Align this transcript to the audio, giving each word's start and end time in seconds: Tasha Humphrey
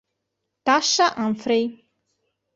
Tasha 0.65 1.05
Humphrey 1.21 1.63